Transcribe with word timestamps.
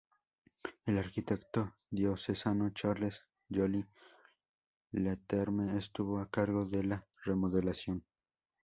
El 0.87 0.97
arquitecto 0.97 1.75
diocesano 1.91 2.71
Charles 2.71 3.21
Joly-Leterme 3.49 5.77
estuvo 5.77 6.17
a 6.17 6.27
cargo 6.27 6.65
de 6.65 6.83
la 6.83 7.07
remodelación. 7.23 8.03